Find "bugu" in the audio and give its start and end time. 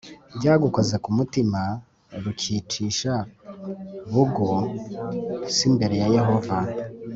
4.11-4.49